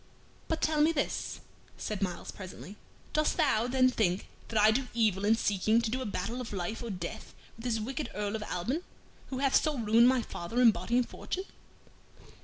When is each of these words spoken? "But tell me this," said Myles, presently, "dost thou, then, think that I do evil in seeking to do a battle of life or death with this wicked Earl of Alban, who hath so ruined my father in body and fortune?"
"But 0.47 0.63
tell 0.63 0.81
me 0.81 0.91
this," 0.91 1.41
said 1.77 2.01
Myles, 2.01 2.31
presently, 2.31 2.75
"dost 3.13 3.37
thou, 3.37 3.67
then, 3.67 3.87
think 3.91 4.27
that 4.47 4.59
I 4.59 4.71
do 4.71 4.87
evil 4.95 5.25
in 5.25 5.35
seeking 5.35 5.79
to 5.79 5.91
do 5.91 6.01
a 6.01 6.07
battle 6.07 6.41
of 6.41 6.51
life 6.53 6.81
or 6.81 6.89
death 6.89 7.35
with 7.55 7.65
this 7.65 7.79
wicked 7.79 8.09
Earl 8.15 8.35
of 8.35 8.41
Alban, 8.41 8.81
who 9.27 9.37
hath 9.37 9.61
so 9.61 9.77
ruined 9.77 10.07
my 10.07 10.23
father 10.23 10.59
in 10.59 10.71
body 10.71 10.97
and 10.97 11.07
fortune?" 11.07 11.43